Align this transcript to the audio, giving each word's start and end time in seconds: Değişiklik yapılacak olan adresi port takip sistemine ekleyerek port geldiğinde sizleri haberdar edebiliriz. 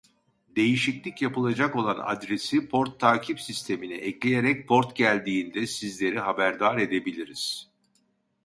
Değişiklik 0.55 1.21
yapılacak 1.21 1.75
olan 1.75 1.97
adresi 1.99 2.67
port 2.69 2.99
takip 2.99 3.41
sistemine 3.41 3.93
ekleyerek 3.95 4.67
port 4.67 4.95
geldiğinde 4.95 5.67
sizleri 5.67 6.19
haberdar 6.19 6.77
edebiliriz. 6.77 7.69